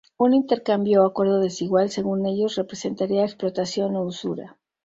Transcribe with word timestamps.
Un 0.25 0.33
intercambio 0.41 0.95
o 0.99 1.05
acuerdo 1.05 1.37
desigual, 1.39 1.91
según 1.91 2.25
ellos, 2.25 2.55
representaría 2.55 3.21
explotación 3.23 3.95
o 3.95 4.01
usura. 4.01 4.57